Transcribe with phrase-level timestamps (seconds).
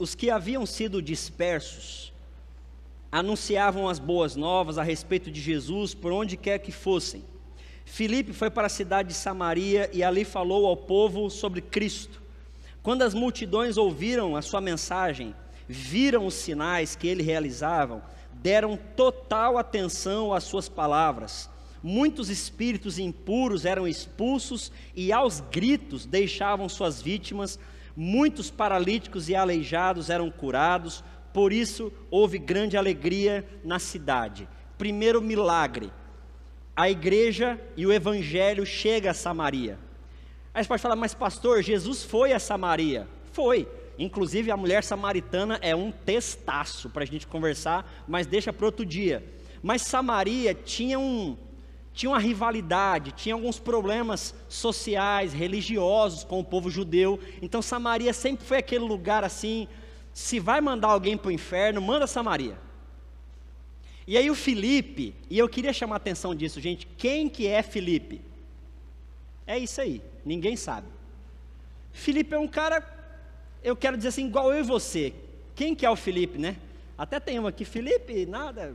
[0.00, 2.10] os que haviam sido dispersos
[3.12, 7.22] anunciavam as boas novas a respeito de Jesus por onde quer que fossem.
[7.84, 12.22] Filipe foi para a cidade de Samaria e ali falou ao povo sobre Cristo.
[12.82, 15.34] Quando as multidões ouviram a sua mensagem,
[15.68, 21.50] viram os sinais que ele realizava, deram total atenção às suas palavras.
[21.82, 27.58] Muitos espíritos impuros eram expulsos e aos gritos deixavam suas vítimas.
[28.02, 31.04] Muitos paralíticos e aleijados eram curados.
[31.34, 34.48] Por isso houve grande alegria na cidade.
[34.78, 35.92] Primeiro milagre
[36.74, 39.78] a igreja e o evangelho chega a Samaria.
[40.54, 43.06] Aí você pode falar, mas pastor, Jesus foi a Samaria.
[43.32, 43.68] Foi.
[43.98, 48.86] Inclusive a mulher samaritana é um testaço para a gente conversar, mas deixa para outro
[48.86, 49.22] dia.
[49.62, 51.36] Mas Samaria tinha um,
[52.00, 57.20] tinha uma rivalidade, tinha alguns problemas sociais, religiosos com o povo judeu.
[57.42, 59.68] Então Samaria sempre foi aquele lugar assim,
[60.14, 62.56] se vai mandar alguém para o inferno, manda Samaria.
[64.06, 67.62] E aí o Felipe, e eu queria chamar a atenção disso, gente, quem que é
[67.62, 68.22] Felipe?
[69.46, 70.86] É isso aí, ninguém sabe.
[71.92, 72.82] Felipe é um cara,
[73.62, 75.12] eu quero dizer assim, igual eu e você.
[75.54, 76.56] Quem que é o Felipe, né?
[76.96, 78.74] Até tem um aqui, Felipe, nada.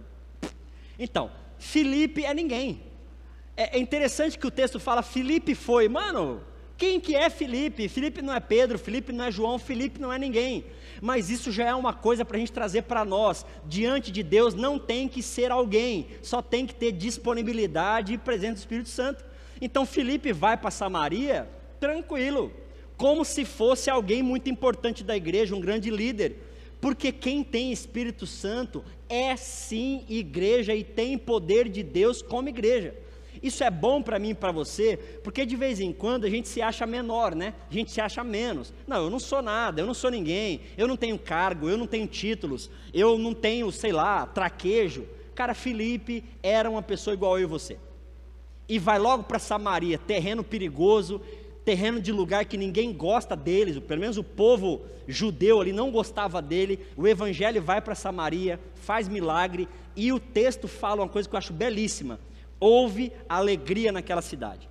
[1.00, 2.85] Então, Felipe é ninguém.
[3.56, 6.42] É, é interessante que o texto fala, Felipe foi, mano,
[6.78, 7.88] quem que é Felipe?
[7.88, 10.66] Felipe não é Pedro, Felipe não é João, Felipe não é ninguém.
[11.02, 13.46] Mas isso já é uma coisa para a gente trazer para nós.
[13.66, 18.56] Diante de Deus não tem que ser alguém, só tem que ter disponibilidade e presença
[18.56, 19.24] do Espírito Santo.
[19.62, 21.48] Então Felipe vai para Samaria
[21.80, 22.52] tranquilo,
[22.98, 26.42] como se fosse alguém muito importante da igreja, um grande líder.
[26.82, 33.05] Porque quem tem Espírito Santo é sim igreja e tem poder de Deus como igreja.
[33.42, 36.48] Isso é bom para mim e para você, porque de vez em quando a gente
[36.48, 37.54] se acha menor, né?
[37.70, 38.74] A gente se acha menos.
[38.88, 41.88] Não, eu não sou nada, eu não sou ninguém, eu não tenho cargo, eu não
[41.88, 45.06] tenho títulos, eu não tenho, sei lá, traquejo.
[45.34, 47.78] Cara, Felipe era uma pessoa igual eu e você.
[48.68, 51.22] E vai logo para Samaria, terreno perigoso,
[51.64, 56.42] terreno de lugar que ninguém gosta deles, pelo menos o povo judeu ali não gostava
[56.42, 56.80] dele.
[56.96, 61.40] O evangelho vai para Samaria, faz milagre, e o texto fala uma coisa que eu
[61.40, 62.20] acho belíssima
[62.60, 64.70] houve alegria naquela cidade.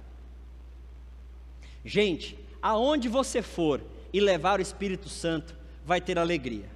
[1.84, 6.68] Gente, aonde você for e levar o Espírito Santo, vai ter alegria.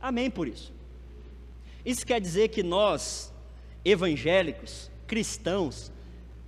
[0.00, 0.72] Amém por isso.
[1.84, 3.32] Isso quer dizer que nós,
[3.84, 5.90] evangélicos, cristãos,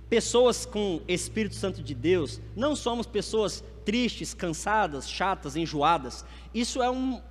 [0.09, 6.25] pessoas com Espírito Santo de Deus, não somos pessoas tristes, cansadas, chatas, enjoadas.
[6.53, 7.21] Isso é um,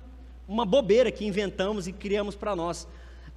[0.47, 2.87] uma bobeira que inventamos e criamos para nós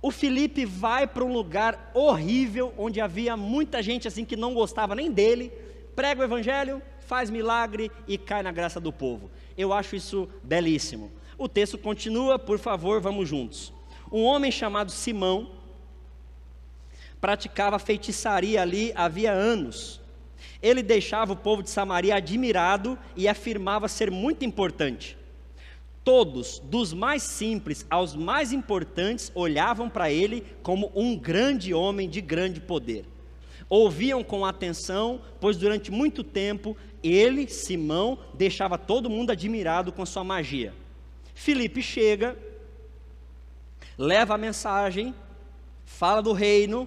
[0.04, 4.94] o Felipe vai para um lugar horrível, onde havia muita gente assim que não gostava
[4.94, 5.50] nem dele,
[5.96, 9.30] prega o evangelho, faz milagre e cai na graça do povo.
[9.56, 11.10] Eu acho isso belíssimo.
[11.38, 13.72] O texto continua, por favor, vamos juntos.
[14.12, 15.52] Um homem chamado Simão
[17.18, 20.02] praticava feitiçaria ali havia anos.
[20.60, 25.16] Ele deixava o povo de Samaria admirado e afirmava ser muito importante.
[26.04, 32.20] Todos, dos mais simples aos mais importantes, olhavam para ele como um grande homem de
[32.20, 33.06] grande poder.
[33.70, 40.22] Ouviam com atenção, pois durante muito tempo ele, Simão, deixava todo mundo admirado com sua
[40.22, 40.74] magia.
[41.34, 42.36] Filipe chega,
[43.96, 45.14] leva a mensagem,
[45.86, 46.86] fala do reino,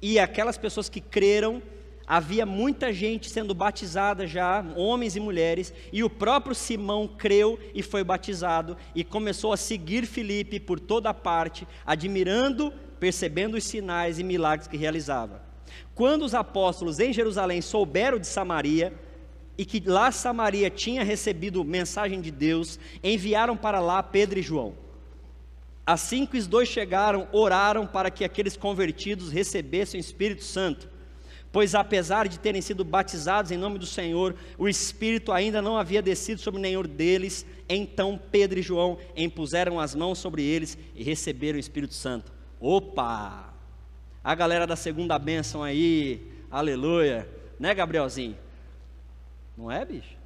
[0.00, 1.60] e aquelas pessoas que creram
[2.08, 7.82] havia muita gente sendo batizada já, homens e mulheres, e o próprio Simão creu e
[7.82, 14.24] foi batizado e começou a seguir Filipe por toda parte, admirando, percebendo os sinais e
[14.24, 15.42] milagres que realizava.
[15.94, 18.94] Quando os apóstolos em Jerusalém souberam de Samaria,
[19.58, 24.72] e que lá Samaria tinha recebido mensagem de Deus, enviaram para lá Pedro e João.
[25.84, 30.88] Assim que os dois chegaram, oraram para que aqueles convertidos recebessem o Espírito Santo
[31.52, 36.02] pois apesar de terem sido batizados em nome do Senhor, o Espírito ainda não havia
[36.02, 37.46] descido sobre nenhum deles.
[37.68, 42.32] Então Pedro e João impuseram as mãos sobre eles e receberam o Espírito Santo.
[42.60, 43.54] Opa!
[44.22, 47.28] A galera da segunda bênção aí, aleluia,
[47.58, 48.36] né, Gabrielzinho?
[49.56, 50.16] Não é, bicho?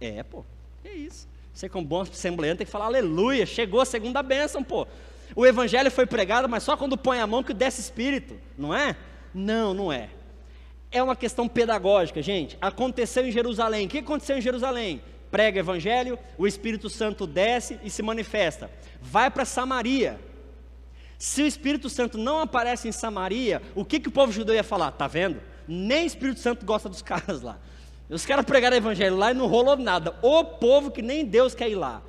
[0.00, 0.44] É, pô,
[0.84, 1.26] é isso.
[1.54, 4.86] Você, como bom assembleante, tem que falar aleluia, chegou a segunda bênção, pô.
[5.34, 8.94] O evangelho foi pregado, mas só quando põe a mão que desce espírito, não é?
[9.32, 10.10] Não, não é
[10.96, 12.56] é uma questão pedagógica, gente.
[12.60, 13.86] Aconteceu em Jerusalém.
[13.86, 15.02] O que aconteceu em Jerusalém?
[15.30, 18.70] Prega evangelho, o Espírito Santo desce e se manifesta.
[19.00, 20.18] Vai para Samaria.
[21.18, 24.64] Se o Espírito Santo não aparece em Samaria, o que, que o povo judeu ia
[24.64, 24.92] falar?
[24.92, 25.40] Tá vendo?
[25.66, 27.58] Nem o Espírito Santo gosta dos caras lá.
[28.08, 30.14] Os caras pregaram evangelho lá e não rolou nada.
[30.22, 32.02] O povo que nem Deus quer ir lá.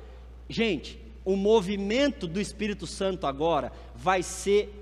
[0.48, 4.74] Gente, o movimento do Espírito Santo agora vai ser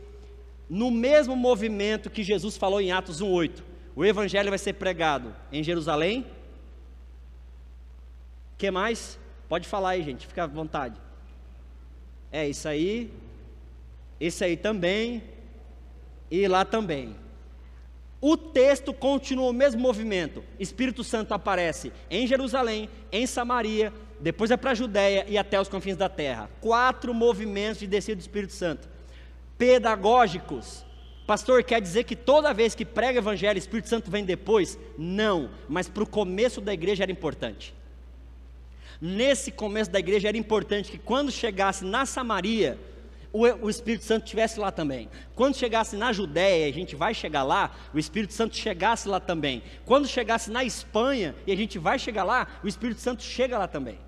[0.68, 3.62] no mesmo movimento que Jesus falou em Atos 1:8.
[3.96, 6.26] O evangelho vai ser pregado em Jerusalém.
[8.58, 9.18] Que mais?
[9.48, 11.00] Pode falar aí, gente, fica à vontade.
[12.30, 13.10] É isso aí.
[14.20, 15.24] Esse aí também.
[16.30, 17.16] E lá também.
[18.20, 20.44] O texto continua o mesmo movimento.
[20.60, 25.68] Espírito Santo aparece em Jerusalém, em Samaria, depois é para a Judéia e até os
[25.68, 26.50] confins da terra.
[26.60, 28.88] Quatro movimentos de descida do Espírito Santo.
[29.56, 30.84] Pedagógicos.
[31.26, 34.78] Pastor, quer dizer que toda vez que prega o evangelho, o Espírito Santo vem depois?
[34.96, 37.74] Não, mas para o começo da igreja era importante.
[39.00, 42.78] Nesse começo da igreja era importante que quando chegasse na Samaria,
[43.32, 45.10] o, Espírito Santo estivesse lá também.
[45.34, 49.62] Quando chegasse na Judéia, a gente vai chegar lá, o Espírito Santo chegasse lá também.
[49.84, 53.68] Quando chegasse na Espanha, e a gente vai chegar lá, o Espírito Santo chega lá
[53.68, 53.98] também.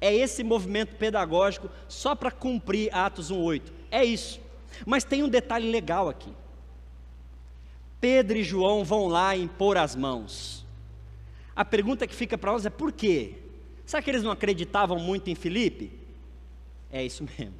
[0.00, 3.72] É esse movimento pedagógico só para cumprir Atos 1:8.
[3.90, 4.40] É isso.
[4.86, 6.32] Mas tem um detalhe legal aqui.
[8.00, 10.64] Pedro e João vão lá impor as mãos.
[11.54, 13.34] A pergunta que fica para nós é por quê?
[13.84, 15.90] Será que eles não acreditavam muito em Filipe?
[16.92, 17.54] É isso mesmo.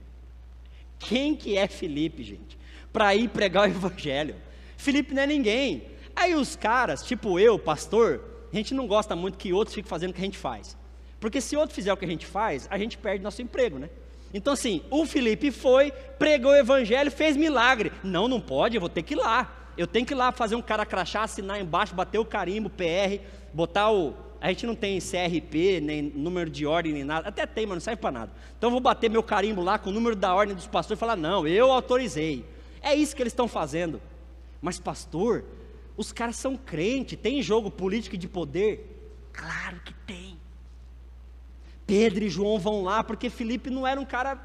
[0.98, 2.58] Quem que é Felipe, gente?
[2.92, 4.36] Para ir pregar o evangelho.
[4.76, 5.82] Felipe não é ninguém.
[6.14, 10.10] Aí os caras, tipo eu, pastor, a gente não gosta muito que outros fiquem fazendo
[10.10, 10.76] o que a gente faz.
[11.20, 13.90] Porque se outro fizer o que a gente faz, a gente perde nosso emprego, né?
[14.32, 17.92] Então assim, o Felipe foi, pregou o evangelho, fez milagre.
[18.04, 19.57] Não, não pode, eu vou ter que ir lá.
[19.78, 23.22] Eu tenho que ir lá fazer um cara crachá, assinar embaixo, bater o carimbo, PR,
[23.54, 27.28] botar o, a gente não tem CRP, nem número de ordem, nem nada.
[27.28, 28.32] Até tem, mas não serve para nada.
[28.56, 31.00] Então eu vou bater meu carimbo lá com o número da ordem dos pastores e
[31.00, 32.44] falar: não, eu autorizei.
[32.80, 34.00] É isso que eles estão fazendo.
[34.60, 35.44] Mas, pastor,
[35.96, 39.12] os caras são crentes, tem jogo político de poder?
[39.32, 40.38] Claro que tem.
[41.86, 44.36] Pedro e João vão lá, porque Felipe não era um cara,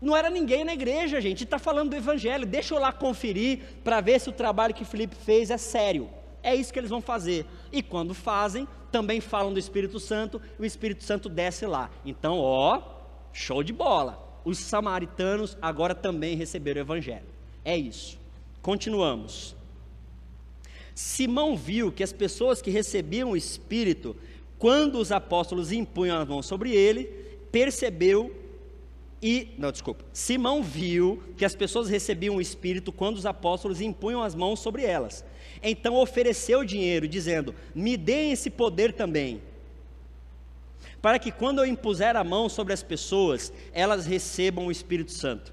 [0.00, 1.44] não era ninguém na igreja, gente.
[1.44, 2.46] Está falando do evangelho.
[2.46, 6.08] Deixa eu lá conferir para ver se o trabalho que Felipe fez é sério.
[6.42, 7.44] É isso que eles vão fazer.
[7.70, 11.90] E quando fazem, também falam do Espírito Santo, o Espírito Santo desce lá.
[12.04, 12.82] Então, ó,
[13.32, 14.26] show de bola.
[14.42, 17.26] Os samaritanos agora também receberam o Evangelho.
[17.62, 18.18] É isso.
[18.62, 19.54] Continuamos.
[20.94, 24.16] Simão viu que as pessoas que recebiam o Espírito,
[24.58, 27.04] quando os apóstolos impunham as mãos sobre ele,
[27.52, 28.34] percebeu
[29.22, 30.04] e, não, desculpa.
[30.12, 34.84] Simão viu que as pessoas recebiam o Espírito quando os apóstolos impunham as mãos sobre
[34.84, 35.24] elas.
[35.62, 39.42] Então ofereceu dinheiro, dizendo: Me deem esse poder também,
[41.02, 45.52] para que quando eu impuser a mão sobre as pessoas, elas recebam o Espírito Santo.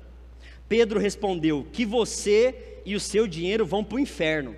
[0.69, 4.55] Pedro respondeu: Que você e o seu dinheiro vão para o inferno,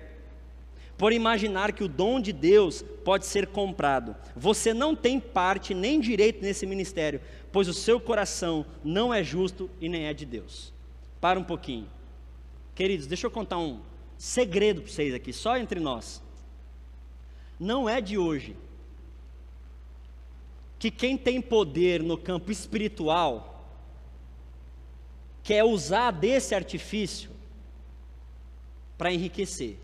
[0.96, 4.14] por imaginar que o dom de Deus pode ser comprado.
[4.36, 7.20] Você não tem parte nem direito nesse ministério,
[7.52, 10.72] pois o seu coração não é justo e nem é de Deus.
[11.20, 11.88] Para um pouquinho.
[12.74, 13.80] Queridos, deixa eu contar um
[14.16, 16.22] segredo para vocês aqui, só entre nós.
[17.58, 18.56] Não é de hoje
[20.78, 23.66] que quem tem poder no campo espiritual
[25.42, 27.30] quer usar desse artifício
[28.96, 29.76] para enriquecer.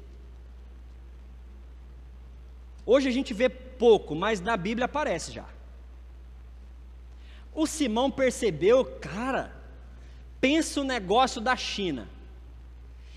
[2.85, 5.56] Hoje a gente vê pouco, mas na Bíblia aparece já.
[7.57, 9.51] O Simão percebeu, cara,
[10.39, 12.07] pensa o negócio da China.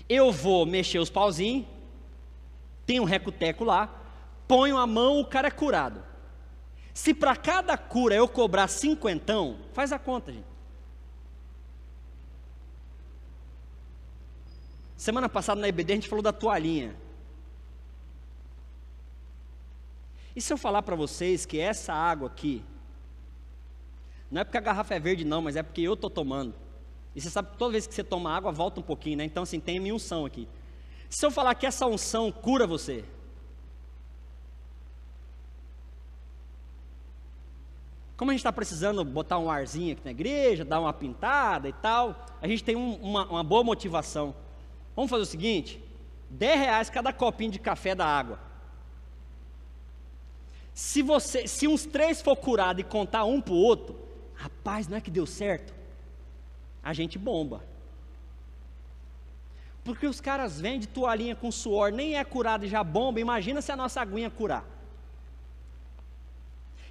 [0.08, 1.66] Eu vou mexer os pauzinhos,
[2.86, 3.94] tem um recuteco lá,
[4.48, 6.02] ponho a mão, o cara é curado.
[6.94, 10.48] Se para cada cura eu cobrar cinquentão, faz a conta, gente.
[14.96, 16.96] Semana passada na EBD a gente falou da toalhinha.
[20.34, 22.64] E se eu falar para vocês que essa água aqui,
[24.30, 26.54] não é porque a garrafa é verde, não, mas é porque eu estou tomando.
[27.14, 29.24] E você sabe que toda vez que você toma água, volta um pouquinho, né?
[29.24, 30.46] Então, assim, tem a minha unção aqui.
[31.08, 33.04] Se eu falar que essa unção cura você,
[38.16, 41.72] como a gente está precisando botar um arzinho aqui na igreja, dar uma pintada e
[41.72, 44.34] tal, a gente tem um, uma, uma, boa motivação.
[44.94, 45.82] Vamos fazer o seguinte:
[46.28, 48.38] 10 reais cada copinho de café da água.
[50.72, 54.09] Se você, se uns três for curado e contar um para o outro,
[54.40, 55.74] Rapaz, não é que deu certo?
[56.82, 57.62] A gente bomba.
[59.84, 63.20] Porque os caras vendem toalhinha com suor, nem é curado e já bomba.
[63.20, 64.64] Imagina se a nossa aguinha curar.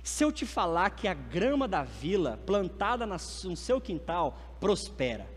[0.03, 5.27] Se eu te falar que a grama da vila, plantada no seu quintal, prospera.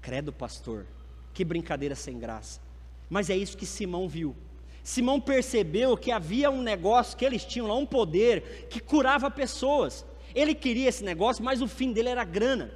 [0.00, 0.86] Credo, pastor,
[1.32, 2.60] que brincadeira sem graça.
[3.08, 4.34] Mas é isso que Simão viu.
[4.82, 10.04] Simão percebeu que havia um negócio que eles tinham lá, um poder que curava pessoas.
[10.34, 12.72] Ele queria esse negócio, mas o fim dele era grana.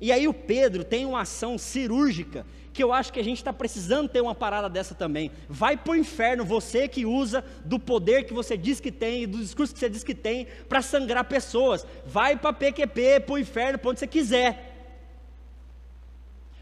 [0.00, 3.52] E aí o Pedro tem uma ação cirúrgica que eu acho que a gente está
[3.52, 5.32] precisando ter uma parada dessa também.
[5.48, 9.38] Vai para o inferno, você que usa do poder que você diz que tem, do
[9.38, 11.84] discurso que você diz que tem, para sangrar pessoas.
[12.06, 14.76] Vai para PQP, para o inferno, para onde você quiser.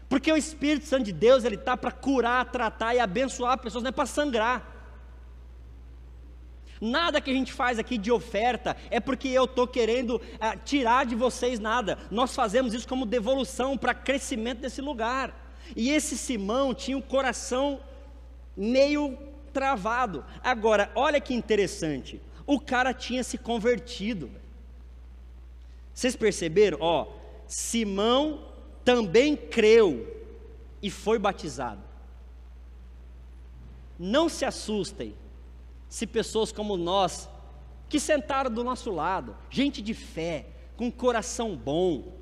[0.09, 3.89] Porque o Espírito Santo de Deus, ele está para curar, tratar e abençoar pessoas, não
[3.89, 4.76] é para sangrar.
[6.79, 11.05] Nada que a gente faz aqui de oferta é porque eu estou querendo ah, tirar
[11.05, 11.97] de vocês nada.
[12.11, 15.47] Nós fazemos isso como devolução para crescimento desse lugar.
[15.75, 17.79] E esse Simão tinha um coração
[18.55, 19.17] meio
[19.51, 20.23] travado.
[20.43, 22.21] Agora, olha que interessante.
[22.45, 24.29] O cara tinha se convertido.
[25.93, 26.77] Vocês perceberam?
[26.79, 27.07] Ó,
[27.47, 28.45] Simão
[28.85, 30.15] também creu
[30.81, 31.81] e foi batizado.
[33.97, 35.15] Não se assustem
[35.89, 37.29] se pessoas como nós,
[37.89, 42.13] que sentaram do nosso lado, gente de fé, com coração bom,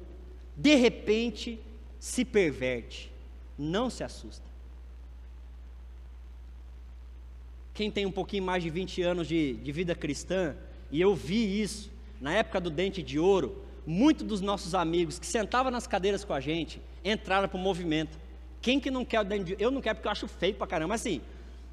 [0.56, 1.60] de repente
[2.00, 3.12] se perverte
[3.58, 4.44] não se assusta.
[7.74, 10.56] Quem tem um pouquinho mais de 20 anos de, de vida cristã,
[10.92, 11.92] e eu vi isso
[12.22, 16.34] na época do dente de ouro, muitos dos nossos amigos que sentavam nas cadeiras com
[16.34, 18.18] a gente entraram para o movimento.
[18.62, 19.64] Quem que não quer o dente de ouro?
[19.64, 20.96] Eu não quero porque eu acho feio pra caramba.
[20.96, 21.22] Assim,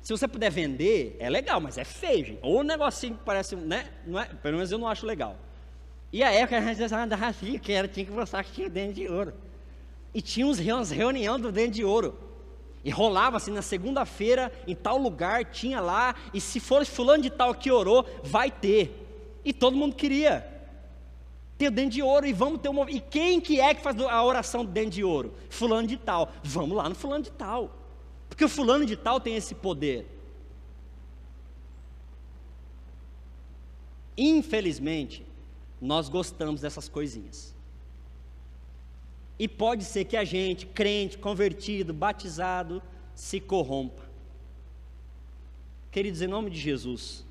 [0.03, 2.39] se você puder vender, é legal, mas é feio, gente.
[2.43, 3.89] Ou um negocinho que parece, né?
[4.05, 5.37] Não é, pelo menos eu não acho legal.
[6.13, 9.09] E a época a gente assim, que era, tinha que mostrar que tinha dente de
[9.09, 9.33] ouro.
[10.13, 12.19] E tinha uns, reuniões do dente de ouro.
[12.85, 17.31] E rolava assim, na segunda-feira, em tal lugar, tinha lá, e se for fulano de
[17.31, 19.41] tal que orou, vai ter.
[19.45, 20.45] E todo mundo queria
[21.57, 22.91] ter o dente de ouro, e vamos ter uma.
[22.91, 25.33] E quem que é que faz a oração do dente de ouro?
[25.49, 26.33] Fulano de tal.
[26.43, 27.82] Vamos lá no fulano de tal.
[28.33, 30.07] Porque o fulano de tal tem esse poder.
[34.17, 35.23] Infelizmente,
[35.79, 37.55] nós gostamos dessas coisinhas.
[39.39, 42.83] E pode ser que a gente, crente, convertido, batizado,
[43.15, 44.03] se corrompa.
[45.91, 47.27] Queridos, em nome de Jesus,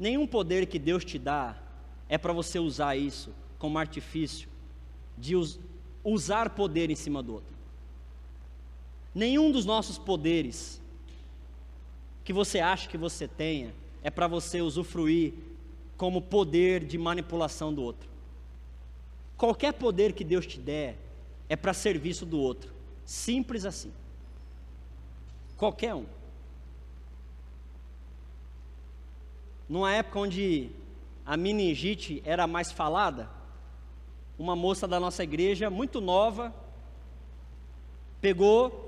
[0.00, 1.58] nenhum poder que Deus te dá
[2.08, 4.48] é para você usar isso como artifício
[5.18, 5.60] de us
[6.02, 7.57] usar poder em cima do outro.
[9.14, 10.80] Nenhum dos nossos poderes
[12.24, 15.32] que você acha que você tenha é para você usufruir
[15.96, 18.08] como poder de manipulação do outro.
[19.36, 20.96] Qualquer poder que Deus te der
[21.48, 22.72] é para serviço do outro.
[23.04, 23.92] Simples assim.
[25.56, 26.06] Qualquer um.
[29.68, 30.70] Numa época onde
[31.26, 33.28] a meningite era mais falada,
[34.38, 36.54] uma moça da nossa igreja, muito nova,
[38.20, 38.87] pegou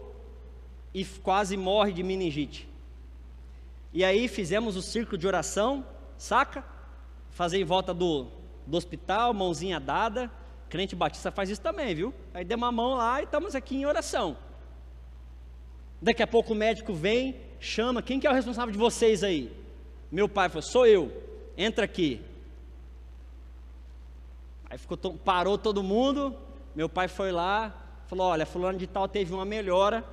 [0.93, 2.69] e quase morre de meningite.
[3.93, 5.85] E aí fizemos o círculo de oração,
[6.17, 6.65] saca?
[7.31, 8.27] Fazer em volta do,
[8.67, 10.31] do hospital, mãozinha dada,
[10.71, 12.15] Crente batista faz isso também, viu?
[12.33, 14.37] Aí deu uma mão lá e estamos aqui em oração.
[16.01, 19.53] Daqui a pouco o médico vem, chama, quem que é o responsável de vocês aí?
[20.13, 21.13] Meu pai falou, sou eu,
[21.59, 22.21] entra aqui.
[24.71, 26.37] Aí ficou, parou todo mundo,
[26.73, 27.75] meu pai foi lá,
[28.07, 30.05] falou, olha, fulano de tal teve uma melhora,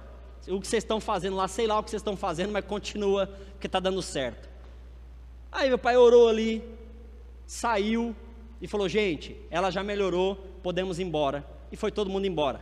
[0.48, 3.28] o que vocês estão fazendo lá, sei lá o que vocês estão fazendo, mas continua,
[3.52, 4.50] porque está dando certo.
[5.52, 6.64] Aí meu pai orou ali,
[7.46, 8.16] saiu,
[8.62, 11.46] e falou: gente, ela já melhorou, podemos ir embora.
[11.72, 12.62] E foi todo mundo embora.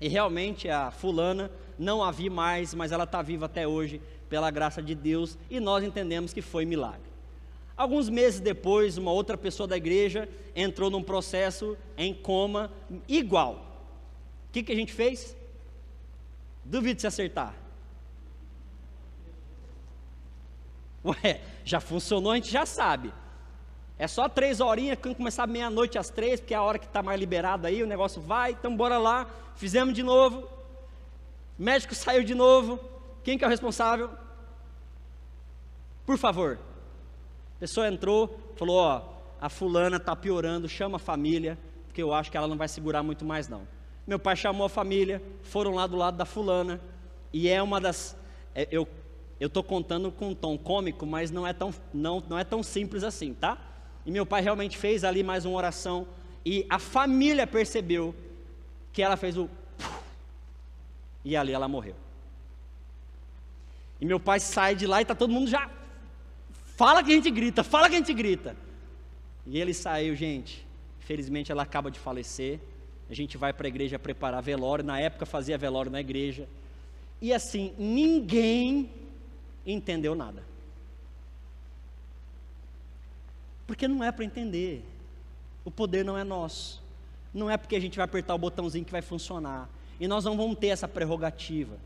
[0.00, 4.50] E realmente a fulana não a vi mais, mas ela está viva até hoje, pela
[4.50, 7.10] graça de Deus, e nós entendemos que foi milagre.
[7.76, 12.70] Alguns meses depois, uma outra pessoa da igreja entrou num processo em coma
[13.08, 13.54] igual.
[14.48, 15.34] O que, que a gente fez?
[16.70, 17.52] Duvido se acertar.
[21.04, 23.12] Ué, já funcionou, a gente já sabe.
[23.98, 27.02] É só três horinhas, quando começar meia-noite às três, porque é a hora que está
[27.02, 30.48] mais liberado aí, o negócio vai, então bora lá, fizemos de novo,
[31.58, 32.78] médico saiu de novo,
[33.24, 34.08] quem que é o responsável?
[36.06, 36.56] Por favor.
[37.56, 39.02] A pessoa entrou, falou, ó,
[39.40, 43.02] a fulana está piorando, chama a família, porque eu acho que ela não vai segurar
[43.02, 43.66] muito mais não.
[44.06, 46.80] Meu pai chamou a família, foram lá do lado da fulana,
[47.32, 48.16] e é uma das,
[48.54, 48.86] é, eu
[49.40, 53.02] estou contando com um tom cômico, mas não é tão, não, não é tão simples
[53.02, 53.56] assim, tá?
[54.04, 56.06] E meu pai realmente fez ali mais uma oração.
[56.44, 58.14] E a família percebeu
[58.92, 59.48] que ela fez o.
[61.24, 61.94] E ali ela morreu.
[64.00, 65.70] E meu pai sai de lá e está todo mundo já.
[66.76, 68.56] Fala que a gente grita, fala que a gente grita.
[69.46, 70.66] E ele saiu, gente.
[70.98, 72.58] Felizmente ela acaba de falecer.
[73.10, 74.84] A gente vai para a igreja preparar velório.
[74.84, 76.48] Na época fazia velório na igreja.
[77.20, 78.88] E assim, ninguém
[79.66, 80.44] entendeu nada.
[83.66, 84.84] Porque não é para entender.
[85.64, 86.80] O poder não é nosso.
[87.34, 89.68] Não é porque a gente vai apertar o botãozinho que vai funcionar.
[89.98, 91.76] E nós não vamos ter essa prerrogativa.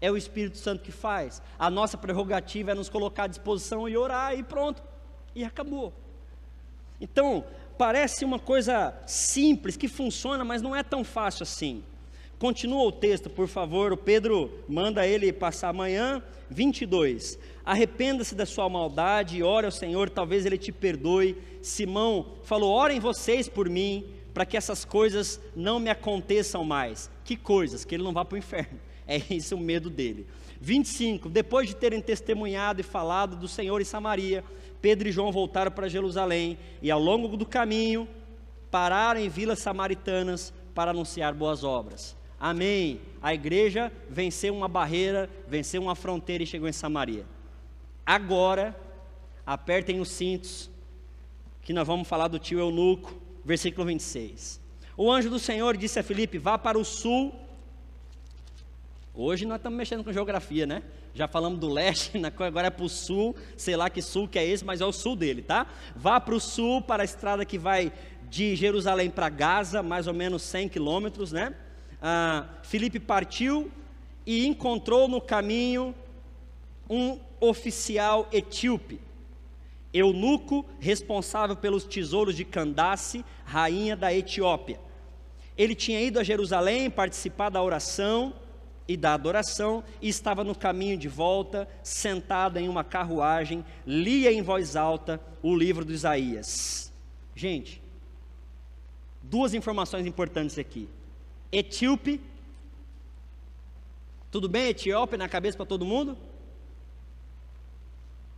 [0.00, 1.42] É o Espírito Santo que faz.
[1.58, 4.82] A nossa prerrogativa é nos colocar à disposição e orar e pronto.
[5.34, 5.92] E acabou.
[7.00, 7.44] Então,
[7.78, 11.82] parece uma coisa simples que funciona, mas não é tão fácil assim.
[12.38, 13.92] Continua o texto, por favor.
[13.92, 17.38] O Pedro manda ele passar amanhã, 22.
[17.64, 21.38] Arrependa-se da sua maldade e ore ao Senhor, talvez ele te perdoe.
[21.62, 24.04] Simão falou: Orem vocês por mim,
[24.34, 27.10] para que essas coisas não me aconteçam mais.
[27.24, 27.84] Que coisas?
[27.84, 28.78] Que ele não vá para o inferno.
[29.06, 30.26] É esse o medo dele.
[30.62, 31.28] 25.
[31.28, 34.42] Depois de terem testemunhado e falado do Senhor em Samaria,
[34.84, 38.06] Pedro e João voltaram para Jerusalém e ao longo do caminho
[38.70, 42.14] pararam em vilas samaritanas para anunciar boas obras.
[42.38, 43.00] Amém.
[43.22, 47.24] A igreja venceu uma barreira, venceu uma fronteira e chegou em Samaria.
[48.04, 48.78] Agora,
[49.46, 50.70] apertem os cintos,
[51.62, 54.60] que nós vamos falar do tio eunuco, versículo 26.
[54.98, 57.34] O anjo do Senhor disse a Filipe: Vá para o sul.
[59.16, 60.82] Hoje nós estamos mexendo com geografia, né?
[61.14, 64.44] Já falamos do leste, agora é para o sul, sei lá que sul que é
[64.44, 65.68] esse, mas é o sul dele, tá?
[65.94, 67.92] Vá para o sul, para a estrada que vai
[68.28, 71.54] de Jerusalém para Gaza, mais ou menos 100 quilômetros, né?
[72.02, 73.70] Ah, Filipe partiu
[74.26, 75.94] e encontrou no caminho
[76.90, 79.00] um oficial etíope,
[79.92, 84.80] eunuco responsável pelos tesouros de Candace, rainha da Etiópia.
[85.56, 88.34] Ele tinha ido a Jerusalém participar da oração
[88.86, 94.42] e da adoração e estava no caminho de volta, sentado em uma carruagem, lia em
[94.42, 96.92] voz alta o livro de Isaías.
[97.34, 97.82] Gente,
[99.22, 100.88] duas informações importantes aqui.
[101.50, 102.20] Etíope,
[104.30, 106.18] tudo bem, Etiópia na cabeça para todo mundo?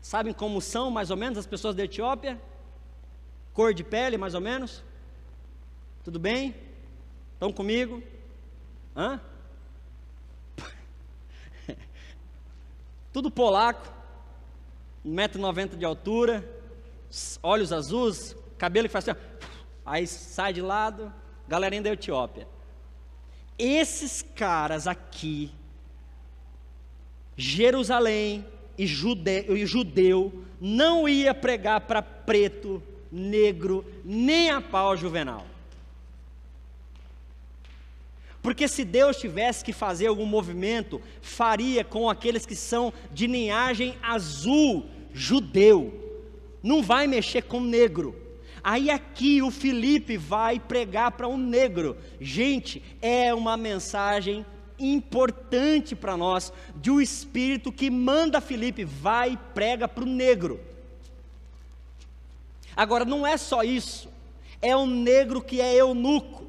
[0.01, 2.41] Sabem como são mais ou menos as pessoas da Etiópia?
[3.53, 4.85] Cor de pele, mais ou menos?
[6.05, 6.55] Tudo bem?
[7.33, 8.03] Estão comigo?
[8.95, 9.21] Hã?
[13.17, 13.91] Tudo polaco,
[15.03, 16.47] 1,90m de altura,
[17.43, 19.19] olhos azuis, cabelo que faz assim,
[19.87, 21.11] aí sai de lado,
[21.49, 22.47] galerinha da Etiópia.
[23.59, 25.51] Esses caras aqui,
[27.39, 28.45] Jerusalém,
[28.77, 35.47] e judeu, e judeu não ia pregar para preto, negro, nem a pau juvenal.
[38.47, 43.97] Porque se Deus tivesse que fazer algum movimento, faria com aqueles que são de linhagem
[44.01, 46.23] azul, judeu.
[46.63, 48.15] Não vai mexer com negro.
[48.63, 51.97] Aí aqui o Felipe vai pregar para um negro.
[52.21, 54.47] Gente, é uma mensagem
[54.79, 60.61] importante para nós de um espírito que manda Felipe, vai e prega para o negro.
[62.77, 64.09] Agora, não é só isso,
[64.63, 66.47] é um negro que é eunuco.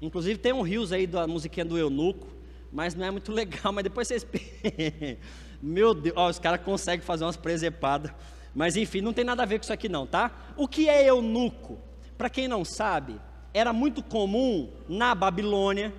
[0.00, 2.28] Inclusive tem um rios aí da musiquinha do eunuco,
[2.72, 4.26] mas não é muito legal, mas depois vocês.
[5.60, 8.12] Meu Deus, ó, os caras conseguem fazer umas presepadas.
[8.54, 10.30] Mas enfim, não tem nada a ver com isso aqui não, tá?
[10.56, 11.78] O que é eunuco?
[12.16, 13.20] Para quem não sabe,
[13.52, 15.92] era muito comum na Babilônia,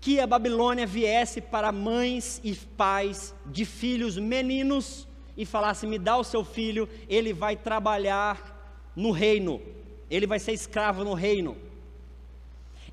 [0.00, 6.16] que a Babilônia viesse para mães e pais de filhos meninos e falasse: Me dá
[6.16, 9.60] o seu filho, ele vai trabalhar no reino,
[10.10, 11.56] ele vai ser escravo no reino.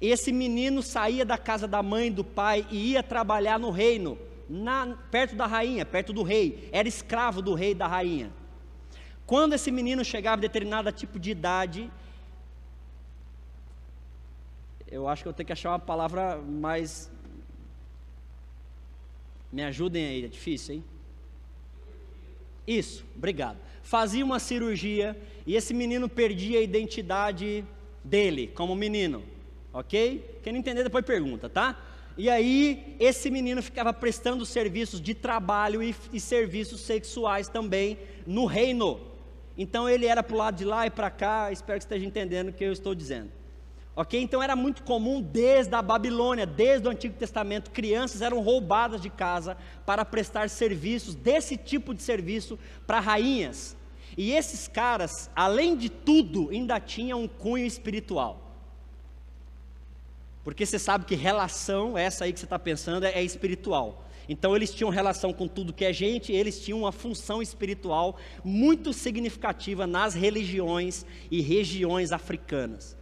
[0.02, 4.98] Esse menino saía da casa da mãe do pai e ia trabalhar no reino, na,
[5.12, 8.32] perto da rainha, perto do rei, era escravo do rei e da rainha.
[9.26, 11.92] Quando esse menino chegava a determinado tipo de idade,
[14.88, 17.12] eu acho que eu tenho que achar uma palavra mais.
[19.52, 20.84] Me ajudem aí, é difícil, hein?
[22.66, 23.58] Isso, obrigado.
[23.84, 27.66] Fazia uma cirurgia e esse menino perdia a identidade
[28.04, 29.24] dele como menino,
[29.74, 30.40] ok?
[30.44, 31.78] Quem não entender depois pergunta, tá?
[32.18, 38.46] E aí esse menino ficava prestando serviços de trabalho e, e serviços sexuais também no
[38.46, 39.00] reino.
[39.58, 41.52] Então ele era para o lado de lá e para cá.
[41.52, 43.32] Espero que esteja entendendo o que eu estou dizendo.
[43.96, 44.22] Ok?
[44.22, 49.10] Então era muito comum desde a Babilônia, desde o Antigo Testamento, crianças eram roubadas de
[49.10, 53.76] casa para prestar serviços, desse tipo de serviço, para rainhas.
[54.18, 58.49] E esses caras, além de tudo, ainda tinham um cunho espiritual.
[60.44, 64.06] Porque você sabe que relação, essa aí que você está pensando, é, é espiritual.
[64.28, 68.94] Então eles tinham relação com tudo que é gente, eles tinham uma função espiritual muito
[68.94, 72.96] significativa nas religiões e regiões africanas.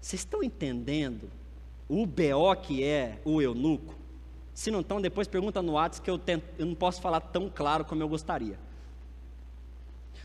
[0.00, 1.30] Vocês estão entendendo
[1.86, 3.94] o BO que é o eunuco?
[4.54, 7.50] Se não estão, depois pergunta no WhatsApp que eu, tento, eu não posso falar tão
[7.50, 8.58] claro como eu gostaria.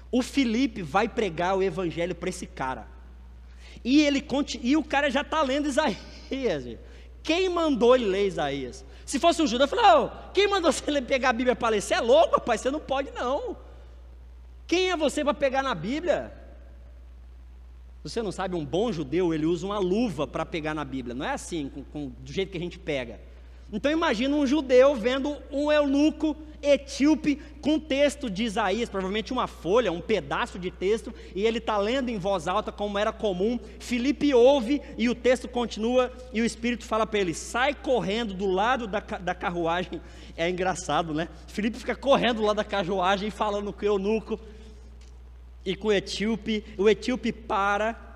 [0.09, 2.87] O Felipe vai pregar o evangelho para esse cara.
[3.83, 4.25] E ele
[4.61, 6.77] e o cara já está lendo Isaías.
[7.23, 8.85] Quem mandou ele ler Isaías?
[9.05, 11.81] Se fosse um judeu, eu falei, oh, quem mandou você pegar a Bíblia para ler?
[11.81, 13.57] Você é louco, rapaz, você não pode não.
[14.65, 16.31] Quem é você para pegar na Bíblia?
[18.03, 21.15] Você não sabe, um bom judeu, ele usa uma luva para pegar na Bíblia.
[21.15, 23.19] Não é assim, com, com, do jeito que a gente pega.
[23.71, 29.91] Então imagina um judeu vendo um eunuco etíope com texto de Isaías, provavelmente uma folha,
[29.91, 33.59] um pedaço de texto, e ele está lendo em voz alta, como era comum.
[33.79, 38.47] Felipe ouve e o texto continua, e o Espírito fala para ele: sai correndo do
[38.47, 40.01] lado da, da carruagem.
[40.35, 41.29] É engraçado, né?
[41.47, 44.39] Felipe fica correndo lá da carruagem, falando com o eunuco
[45.65, 46.63] e com o etíope.
[46.77, 48.07] O etíope para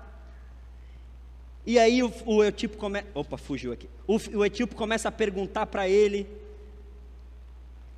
[1.64, 3.06] e aí o, o etíope começa.
[3.14, 3.88] Opa, fugiu aqui.
[4.06, 6.26] O, o etíope começa a perguntar para ele: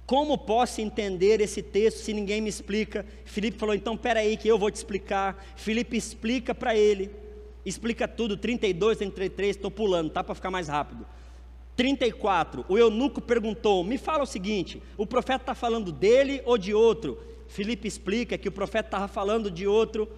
[0.06, 3.06] Como posso entender esse texto se ninguém me explica?
[3.24, 5.42] Filipe falou: Então peraí, que eu vou te explicar.
[5.56, 7.10] Filipe explica para ele.
[7.64, 10.22] Explica tudo, 32, 33, estou pulando, tá?
[10.22, 11.06] Para ficar mais rápido.
[11.74, 16.74] 34, o eunuco perguntou: Me fala o seguinte: o profeta está falando dele ou de
[16.74, 17.18] outro?
[17.48, 20.08] Filipe explica que o profeta estava falando de outro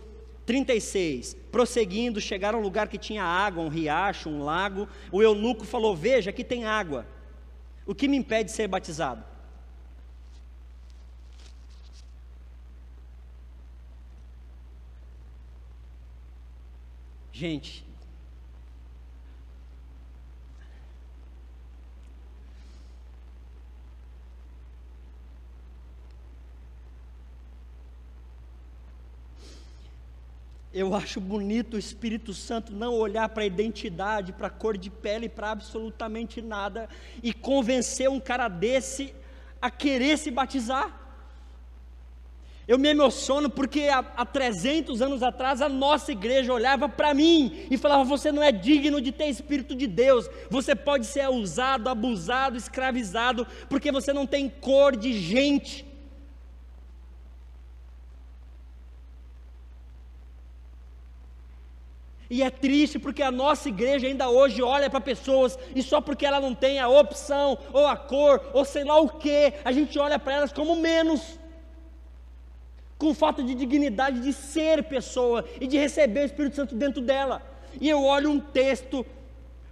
[0.46, 1.36] 36.
[1.52, 4.88] Prosseguindo, chegaram a um lugar que tinha água, um riacho, um lago.
[5.12, 7.06] O eunuco falou: Veja, aqui tem água.
[7.86, 9.35] O que me impede de ser batizado?
[17.36, 17.84] Gente,
[30.72, 34.90] Eu acho bonito o Espírito Santo não olhar para a identidade, para a cor de
[34.90, 36.88] pele, para absolutamente nada
[37.22, 39.14] e convencer um cara desse
[39.60, 41.05] a querer se batizar.
[42.68, 47.66] Eu me emociono porque há, há 300 anos atrás a nossa igreja olhava para mim
[47.70, 51.88] e falava: Você não é digno de ter Espírito de Deus, você pode ser usado,
[51.88, 55.86] abusado, escravizado, porque você não tem cor de gente.
[62.28, 66.26] E é triste porque a nossa igreja ainda hoje olha para pessoas e só porque
[66.26, 69.96] ela não tem a opção, ou a cor, ou sei lá o que, a gente
[69.96, 71.38] olha para elas como menos,
[72.98, 77.42] com falta de dignidade de ser pessoa e de receber o Espírito Santo dentro dela.
[77.80, 79.04] E eu olho um texto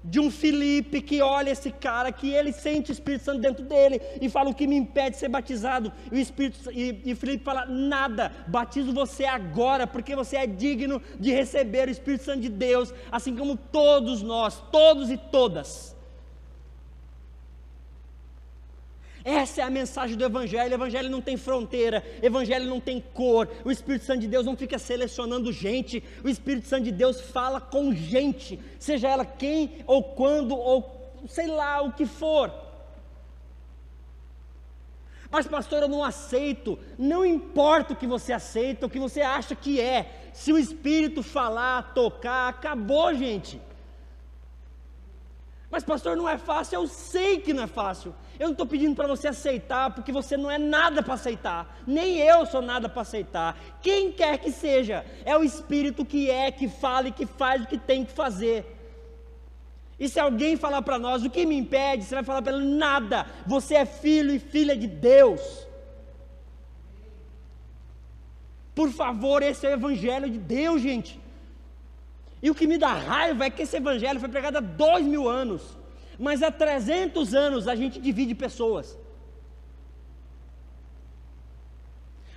[0.06, 3.98] de um Felipe que olha esse cara, que ele sente o Espírito Santo dentro dele
[4.20, 5.90] e fala o que me impede de ser batizado.
[6.12, 11.00] E o Espírito e, e Felipe fala: nada, batizo você agora, porque você é digno
[11.18, 15.93] de receber o Espírito Santo de Deus, assim como todos nós, todos e todas.
[19.24, 20.70] Essa é a mensagem do Evangelho.
[20.70, 23.48] O Evangelho não tem fronteira, o Evangelho não tem cor.
[23.64, 26.04] O Espírito Santo de Deus não fica selecionando gente.
[26.22, 31.46] O Espírito Santo de Deus fala com gente, seja ela quem ou quando ou sei
[31.46, 32.52] lá o que for.
[35.30, 36.78] Mas, pastor, eu não aceito.
[36.96, 40.30] Não importa o que você aceita, o que você acha que é.
[40.32, 43.60] Se o Espírito falar, tocar, acabou, gente.
[45.70, 46.77] Mas, pastor, não é fácil.
[46.77, 48.14] Eu sei que não é fácil.
[48.38, 52.18] Eu não estou pedindo para você aceitar, porque você não é nada para aceitar, nem
[52.18, 53.57] eu sou nada para aceitar.
[53.81, 57.66] Quem quer que seja, é o Espírito que é, que fala e que faz o
[57.66, 58.74] que tem que fazer.
[59.98, 62.74] E se alguém falar para nós o que me impede, você vai falar para ele:
[62.74, 65.40] nada, você é filho e filha de Deus.
[68.74, 71.20] Por favor, esse é o Evangelho de Deus, gente.
[72.44, 75.26] E o que me dá raiva é que esse Evangelho foi pregado há dois mil
[75.26, 75.62] anos.
[76.18, 78.98] Mas há 300 anos a gente divide pessoas.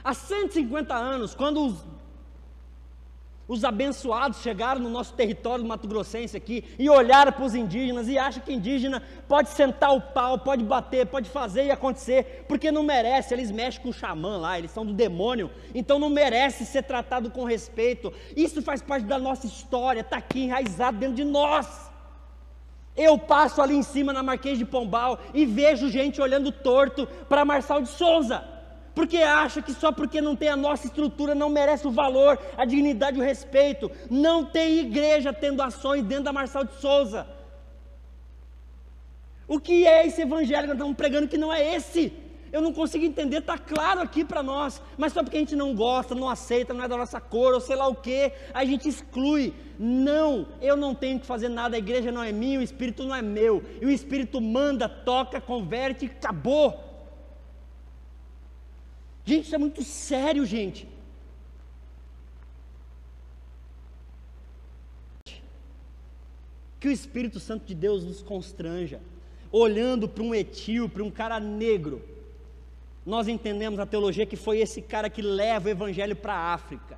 [0.02, 1.84] Há 150 anos, quando os,
[3.48, 8.08] os abençoados chegaram no nosso território do Mato Grossense aqui e olharam para os indígenas
[8.08, 12.72] e acham que indígena pode sentar o pau, pode bater, pode fazer e acontecer, porque
[12.72, 16.66] não merece, eles mexem com o xamã lá, eles são do demônio, então não merece
[16.66, 18.12] ser tratado com respeito.
[18.36, 21.88] Isso faz parte da nossa história, está aqui enraizado dentro de nós.
[22.98, 27.46] Eu passo ali em cima na Marquês de Pombal e vejo gente olhando torto para
[27.46, 28.44] Marçal de Souza,
[28.98, 32.66] porque acha que só porque não tem a nossa estrutura não merece o valor, a
[32.66, 33.92] dignidade o respeito.
[34.10, 37.28] Não tem igreja tendo ações dentro da Marçal de Souza.
[39.48, 42.12] O que é esse evangelho que nós estamos pregando que não é esse?
[42.52, 45.76] Eu não consigo entender, está claro aqui para nós, mas só porque a gente não
[45.76, 48.90] gosta, não aceita, não é da nossa cor, ou sei lá o que, a gente
[48.90, 49.54] exclui.
[49.78, 53.14] Não, eu não tenho que fazer nada, a igreja não é minha, o Espírito não
[53.14, 56.87] é meu, e o Espírito manda, toca, converte, acabou.
[59.28, 60.88] Gente, isso é muito sério, gente.
[66.80, 69.02] Que o Espírito Santo de Deus nos constranja,
[69.52, 72.02] olhando para um etíope, um cara negro.
[73.06, 76.98] Nós entendemos a teologia que foi esse cara que leva o evangelho para a África.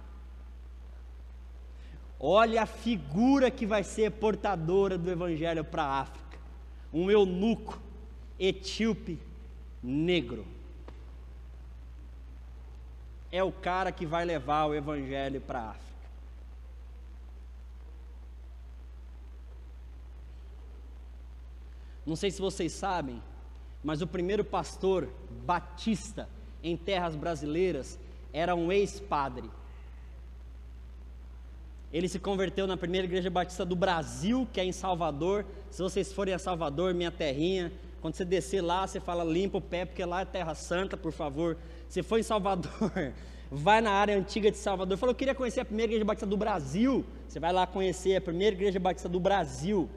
[2.19, 6.37] Olha a figura que vai ser portadora do evangelho para a África.
[6.93, 7.81] Um eunuco
[8.37, 9.17] etíope
[9.81, 10.58] negro.
[13.31, 15.89] É o cara que vai levar o evangelho para a África.
[22.05, 23.21] Não sei se vocês sabem,
[23.83, 25.07] mas o primeiro pastor
[25.45, 26.27] batista
[26.63, 27.99] em terras brasileiras
[28.33, 29.49] era um ex-padre.
[31.91, 35.45] Ele se converteu na primeira igreja batista do Brasil, que é em Salvador.
[35.71, 39.61] Se vocês forem a Salvador, minha terrinha, quando você descer lá, você fala limpa o
[39.61, 41.57] pé, porque lá é terra santa, por favor.
[41.87, 42.91] Se for em Salvador,
[43.51, 44.97] vai na área antiga de Salvador.
[44.97, 47.05] Falou, eu queria conhecer a primeira igreja batista do Brasil.
[47.27, 49.89] Você vai lá conhecer a primeira igreja batista do Brasil.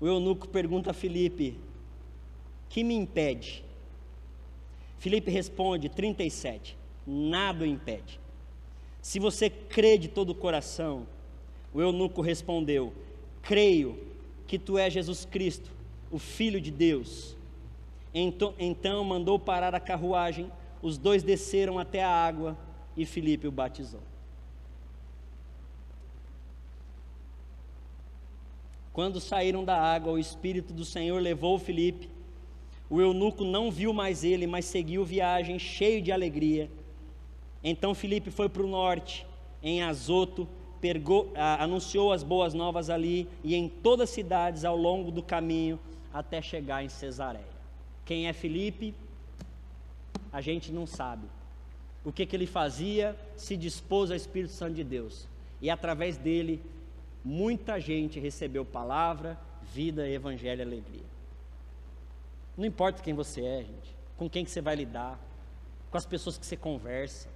[0.00, 1.60] O eunuco pergunta a Felipe:
[2.68, 3.64] Que me impede?
[5.00, 6.78] Felipe responde: 37.
[7.06, 8.20] Nada o impede.
[9.02, 11.06] Se você crê de todo o coração,
[11.72, 12.92] o eunuco respondeu:
[13.42, 13.98] Creio
[14.46, 15.70] que tu és Jesus Cristo,
[16.10, 17.34] o Filho de Deus.
[18.12, 22.58] Então, então mandou parar a carruagem, os dois desceram até a água
[22.94, 24.02] e Felipe o batizou.
[28.92, 32.10] Quando saíram da água, o Espírito do Senhor levou Filipe.
[32.90, 36.68] O eunuco não viu mais ele, mas seguiu viagem cheio de alegria.
[37.62, 39.24] Então Filipe foi para o norte,
[39.62, 40.48] em Azoto,
[40.80, 45.78] pergou, anunciou as boas novas ali e em todas as cidades ao longo do caminho
[46.12, 47.44] até chegar em Cesareia.
[48.04, 48.92] Quem é Filipe?
[50.32, 51.26] A gente não sabe.
[52.04, 53.14] O que, que ele fazia?
[53.36, 55.28] Se dispôs ao Espírito Santo de Deus.
[55.60, 56.60] E através dele
[57.24, 59.38] muita gente recebeu palavra,
[59.72, 61.19] vida, evangelho e alegria.
[62.56, 65.18] Não importa quem você é, gente, com quem que você vai lidar,
[65.90, 67.28] com as pessoas que você conversa,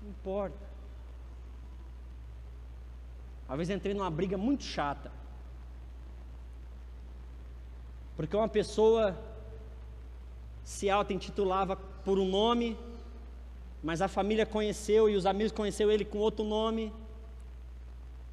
[0.00, 0.68] não importa.
[3.48, 5.10] Às vezes entrei numa briga muito chata.
[8.16, 9.18] Porque uma pessoa
[10.64, 12.76] se auto-intitulava por um nome,
[13.82, 16.92] mas a família conheceu e os amigos conheceram ele com outro nome,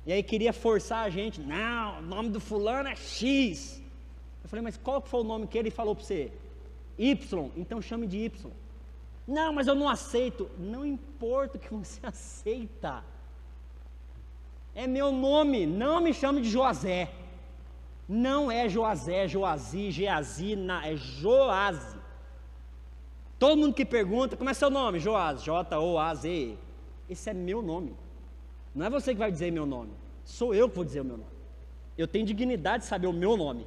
[0.05, 3.81] e aí queria forçar a gente, não, o nome do fulano é X.
[4.45, 6.31] Eu falei, mas qual foi o nome que ele falou para você?
[6.99, 8.51] Y, então chame de Y.
[9.27, 10.51] Não, mas eu não aceito.
[10.59, 13.03] Não importa o que você aceita.
[14.75, 17.11] É meu nome, não me chame de Joazé.
[18.07, 21.97] Não é Joazé, Joazi, Geazi, é Joaze.
[23.39, 24.99] Todo mundo que pergunta, como é seu nome?
[24.99, 26.55] Joaz, J-O-A-Z.
[27.09, 27.95] Esse é meu nome.
[28.75, 31.17] Não é você que vai dizer meu nome, sou eu que vou dizer o meu
[31.17, 31.31] nome.
[31.97, 33.65] Eu tenho dignidade de saber o meu nome,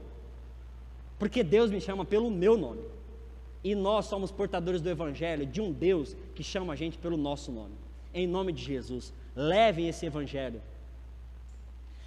[1.18, 2.82] porque Deus me chama pelo meu nome.
[3.62, 7.50] E nós somos portadores do Evangelho de um Deus que chama a gente pelo nosso
[7.50, 7.74] nome.
[8.14, 10.62] Em nome de Jesus, levem esse Evangelho.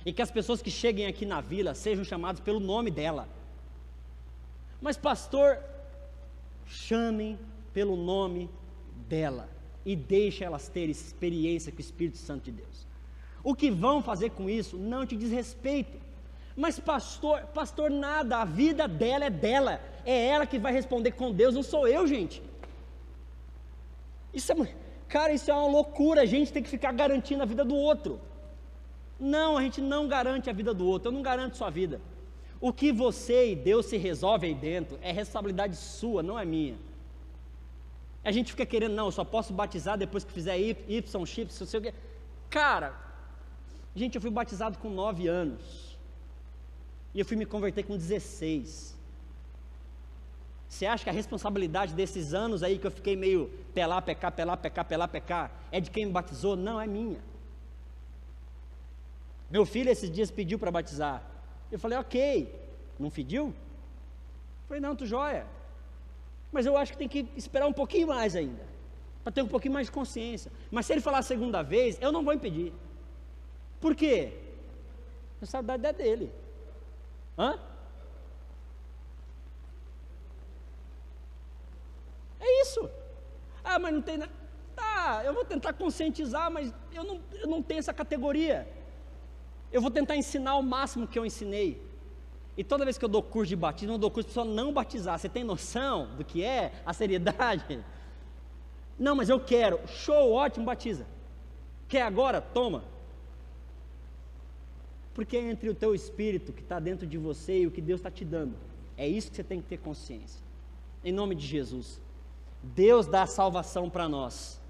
[0.05, 3.27] E que as pessoas que cheguem aqui na vila sejam chamadas pelo nome dela.
[4.81, 5.59] Mas, pastor,
[6.65, 7.37] chamem
[7.73, 8.49] pelo nome
[9.07, 9.49] dela
[9.85, 12.87] e deixe elas terem experiência com o Espírito Santo de Deus.
[13.43, 15.97] O que vão fazer com isso não te diz respeito.
[16.55, 19.81] Mas pastor, pastor nada, a vida dela é dela.
[20.05, 22.41] É ela que vai responder com Deus, não sou eu, gente.
[24.33, 24.75] Isso é,
[25.07, 26.21] cara, isso é uma loucura.
[26.21, 28.19] A gente tem que ficar garantindo a vida do outro.
[29.19, 31.09] Não, a gente não garante a vida do outro.
[31.09, 32.01] Eu não garanto sua vida.
[32.59, 36.75] O que você e Deus se resolve aí dentro é responsabilidade sua, não é minha.
[38.23, 41.67] A gente fica querendo, não, eu só posso batizar depois que fizer Y, chips, não
[41.67, 41.93] sei o quê.
[42.51, 42.93] Cara,
[43.95, 45.90] gente, eu fui batizado com 9 anos.
[47.13, 48.95] E eu fui me converter com 16.
[50.67, 54.55] Você acha que a responsabilidade desses anos aí que eu fiquei meio pelar, pecar, pelar,
[54.55, 56.55] pecar, pelar, pecar, é de quem me batizou?
[56.55, 57.19] Não, é minha.
[59.49, 61.21] Meu filho esses dias pediu para batizar.
[61.69, 62.55] Eu falei, ok.
[62.97, 63.47] Não pediu?
[63.47, 63.53] Eu
[64.69, 65.45] falei, não, tu joia.
[66.53, 68.65] Mas eu acho que tem que esperar um pouquinho mais ainda.
[69.23, 70.49] Para ter um pouquinho mais de consciência.
[70.71, 72.71] Mas se ele falar a segunda vez, eu não vou impedir.
[73.81, 74.31] Por quê?
[75.41, 76.31] A saudade é dele.
[77.37, 77.59] Hã?
[82.39, 82.89] É isso.
[83.63, 84.31] Ah, mas não tem nada.
[84.75, 88.67] Tá, eu vou tentar conscientizar, mas eu não, eu não tenho essa categoria.
[89.71, 91.81] Eu vou tentar ensinar o máximo que eu ensinei.
[92.57, 95.17] E toda vez que eu dou curso de batismo, eu dou curso para não batizar.
[95.17, 97.83] Você tem noção do que é a seriedade?
[98.99, 99.79] Não, mas eu quero.
[99.87, 101.05] Show, ótimo, batiza.
[101.87, 102.41] Quer agora?
[102.41, 102.83] Toma.
[105.13, 107.99] Porque é entre o teu espírito que está dentro de você e o que Deus
[107.99, 108.55] está te dando.
[108.97, 110.41] É isso que você tem que ter consciência.
[111.03, 111.99] Em nome de Jesus.
[112.63, 114.61] Deus dá a salvação para nós.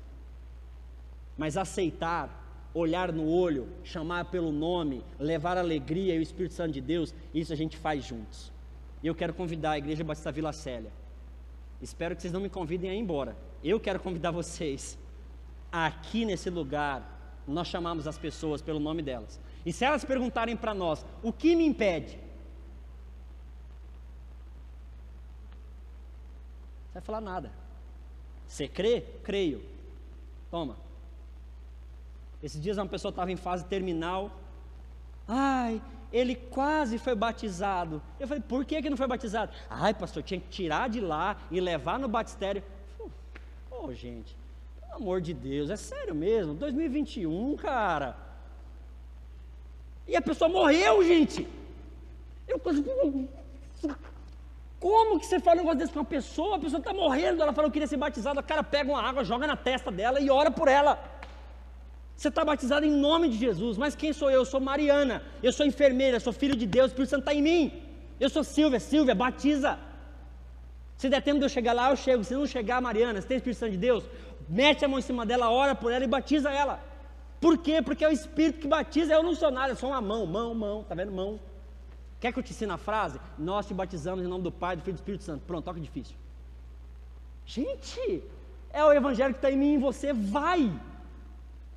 [1.37, 2.41] Mas aceitar
[2.73, 7.51] olhar no olho, chamar pelo nome, levar alegria e o Espírito Santo de Deus, isso
[7.51, 8.51] a gente faz juntos.
[9.03, 10.91] E eu quero convidar a Igreja Batista Vila Célia.
[11.81, 13.35] Espero que vocês não me convidem a ir embora.
[13.63, 14.97] Eu quero convidar vocês.
[15.71, 19.39] Aqui nesse lugar, nós chamamos as pessoas pelo nome delas.
[19.65, 22.19] E se elas perguntarem para nós, o que me impede?
[26.87, 27.51] Você vai falar nada.
[28.47, 29.05] Você crê?
[29.23, 29.63] Creio.
[30.49, 30.75] Toma.
[32.43, 34.31] Esses dias uma pessoa estava em fase terminal.
[35.27, 38.01] Ai, ele quase foi batizado.
[38.19, 39.53] Eu falei, por que, que não foi batizado?
[39.69, 42.63] Ai, pastor, tinha que tirar de lá e levar no batistério.
[42.99, 44.35] Ô, oh, gente,
[44.81, 46.53] pelo amor de Deus, é sério mesmo?
[46.55, 48.30] 2021, cara.
[50.11, 51.41] E a pessoa morreu, gente.
[52.47, 52.59] Eu
[54.85, 56.55] como que você fala um negócio desse para uma pessoa?
[56.55, 58.39] A pessoa está morrendo, ela falou que queria ser batizada.
[58.39, 60.93] O cara pega uma água, joga na testa dela e ora por ela.
[62.17, 64.39] Você está batizado em nome de Jesus, mas quem sou eu?
[64.41, 67.43] Eu sou Mariana, eu sou enfermeira, sou filho de Deus, o Espírito Santo está em
[67.49, 67.63] mim.
[68.19, 69.77] Eu sou Silvia, Silvia, batiza.
[70.97, 72.23] Se der tempo de eu chegar lá, eu chego.
[72.23, 74.03] Se não chegar, Mariana, você tem Espírito Santo de Deus,
[74.49, 76.75] mete a mão em cima dela, ora por ela e batiza ela.
[77.41, 77.81] Por quê?
[77.81, 80.53] Porque é o Espírito que batiza, eu não sou nada, eu sou uma mão, mão,
[80.53, 81.11] mão, tá vendo?
[81.11, 81.39] Mão.
[82.19, 83.19] Quer que eu te ensine a frase?
[83.35, 85.43] Nós te batizamos em nome do Pai, do Filho e do Espírito Santo.
[85.47, 86.15] Pronto, toca difícil.
[87.43, 88.23] Gente,
[88.71, 90.71] é o Evangelho que está em mim e você, vai.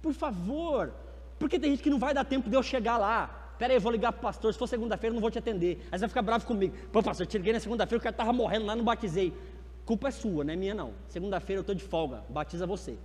[0.02, 0.92] Por favor.
[1.38, 3.54] Porque tem gente que não vai dar tempo de eu chegar lá.
[3.58, 4.52] Pera aí, eu vou ligar para o pastor.
[4.52, 5.78] Se for segunda-feira, eu não vou te atender.
[5.90, 6.76] Aí você vai ficar bravo comigo.
[6.92, 9.32] Pô, pastor, eu te liguei na segunda-feira, o cara estava morrendo lá, não batizei.
[9.86, 10.92] Culpa é sua, não é minha não.
[11.08, 12.22] Segunda-feira eu estou de folga.
[12.28, 12.98] Batiza você.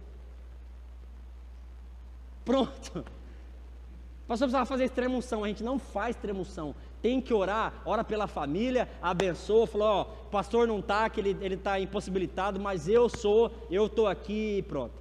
[2.50, 3.06] Pronto.
[4.28, 5.44] Pastor precisava fazer extremunção.
[5.44, 6.74] A gente não faz extremunção.
[7.00, 11.80] Tem que orar, ora pela família, abençoa, falou, ó, pastor não está, que ele está
[11.80, 14.94] impossibilitado, mas eu sou, eu estou aqui pronto.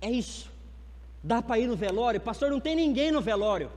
[0.00, 0.50] É isso.
[1.22, 2.20] Dá para ir no velório?
[2.20, 3.70] Pastor, não tem ninguém no velório.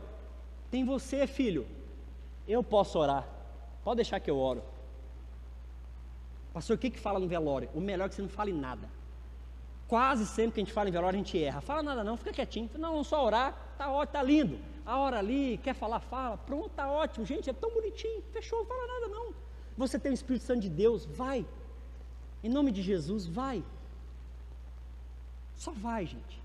[0.70, 1.68] Tem você, filho.
[2.48, 3.28] Eu posso orar.
[3.84, 4.64] Pode deixar que eu oro.
[6.54, 7.70] Pastor, o que, que fala no velório?
[7.74, 9.01] O melhor é que você não fale nada.
[9.92, 11.60] Quase sempre que a gente fala em velório, a gente erra.
[11.60, 12.70] Fala nada não, fica quietinho.
[12.78, 14.58] Não, só orar, tá ótimo, tá lindo.
[14.86, 16.38] A hora ali, quer falar, fala.
[16.38, 17.26] Pronto, tá ótimo.
[17.26, 18.24] Gente, é tão bonitinho.
[18.32, 19.34] Fechou, não fala nada não.
[19.78, 21.46] Você tem o Espírito Santo de Deus, vai.
[22.42, 23.62] Em nome de Jesus, vai.
[25.58, 26.42] Só vai, gente.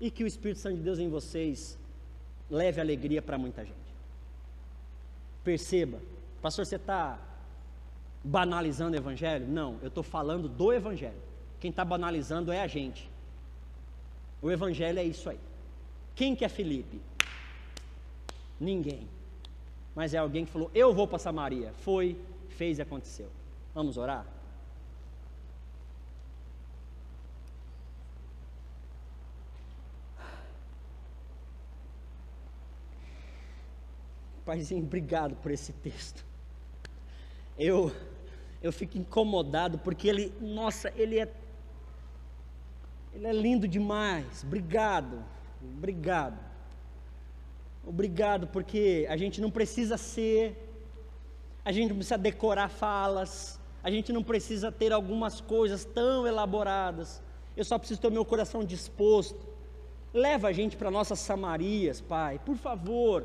[0.00, 1.76] E que o Espírito Santo de Deus em vocês
[2.48, 3.90] leve alegria para muita gente.
[5.42, 5.98] Perceba,
[6.40, 7.18] pastor, você está
[8.22, 9.48] banalizando o Evangelho?
[9.48, 11.31] Não, eu estou falando do Evangelho.
[11.62, 13.08] Quem está banalizando é a gente.
[14.42, 15.38] O Evangelho é isso aí.
[16.12, 17.00] Quem que é Felipe?
[18.58, 19.06] Ninguém.
[19.94, 21.72] Mas é alguém que falou: Eu vou para Samaria.
[21.84, 23.30] Foi, fez e aconteceu.
[23.72, 24.26] Vamos orar?
[34.44, 36.24] Paizinho, obrigado por esse texto.
[37.56, 37.92] Eu
[38.60, 41.26] eu fico incomodado porque ele, nossa, ele é
[43.14, 44.42] ele é lindo demais.
[44.44, 45.22] Obrigado.
[45.62, 46.38] Obrigado.
[47.84, 50.56] Obrigado porque a gente não precisa ser
[51.64, 57.22] a gente não precisa decorar falas, a gente não precisa ter algumas coisas tão elaboradas.
[57.56, 59.46] Eu só preciso ter o meu coração disposto.
[60.12, 63.24] Leva a gente para nossas Samarias, Pai, por favor.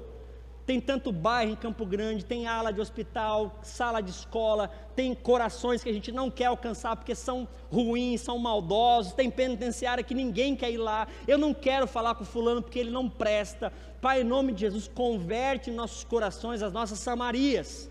[0.67, 5.81] Tem tanto bairro em Campo Grande, tem ala de hospital, sala de escola, tem corações
[5.81, 10.57] que a gente não quer alcançar porque são ruins, são maldosos, tem penitenciária que ninguém
[10.57, 11.07] quer ir lá.
[11.25, 13.71] Eu não quero falar com fulano porque ele não presta.
[14.01, 17.89] Pai, em nome de Jesus, converte nossos corações as nossas Samarias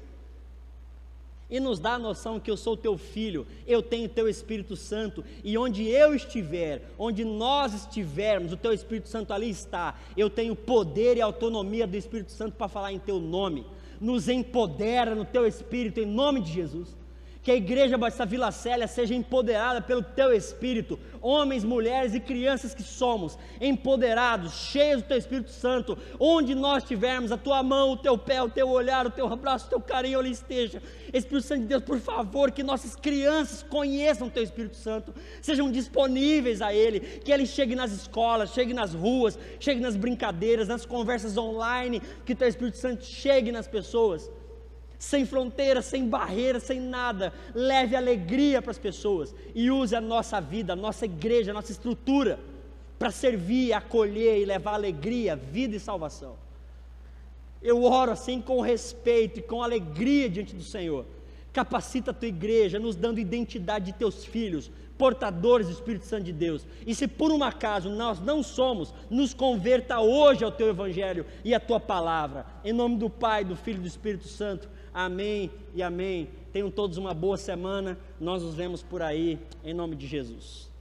[1.50, 5.24] e nos dá a noção que eu sou teu filho, eu tenho teu Espírito Santo,
[5.44, 9.98] e onde eu estiver, onde nós estivermos, o teu Espírito Santo ali está.
[10.16, 13.66] Eu tenho poder e autonomia do Espírito Santo para falar em teu nome.
[14.00, 16.96] Nos empodera no teu Espírito, em nome de Jesus
[17.46, 22.74] que a igreja Batista Vila Célia seja empoderada pelo teu Espírito, homens, mulheres e crianças
[22.74, 27.96] que somos, empoderados, cheios do teu Espírito Santo, onde nós tivermos a tua mão, o
[27.96, 30.82] teu pé, o teu olhar, o teu abraço, o teu carinho ali esteja.
[31.14, 35.70] Espírito Santo de Deus, por favor, que nossas crianças conheçam o teu Espírito Santo, sejam
[35.70, 40.84] disponíveis a Ele, que Ele chegue nas escolas, chegue nas ruas, chegue nas brincadeiras, nas
[40.84, 44.28] conversas online, que o teu Espírito Santo chegue nas pessoas
[44.98, 47.32] sem fronteiras, sem barreiras, sem nada.
[47.54, 51.72] Leve alegria para as pessoas e use a nossa vida, a nossa igreja, a nossa
[51.72, 52.38] estrutura
[52.98, 56.36] para servir, acolher e levar alegria, vida e salvação.
[57.62, 61.04] Eu oro assim com respeito e com alegria diante do Senhor.
[61.52, 66.32] Capacita a tua igreja, nos dando identidade de teus filhos, portadores do Espírito Santo de
[66.32, 66.66] Deus.
[66.86, 71.54] E se por um acaso nós não somos, nos converta hoje ao teu evangelho e
[71.54, 72.46] à tua palavra.
[72.64, 74.68] Em nome do Pai, do Filho e do Espírito Santo.
[74.96, 76.26] Amém e amém.
[76.54, 77.98] Tenham todos uma boa semana.
[78.18, 80.65] Nós nos vemos por aí, em nome de Jesus.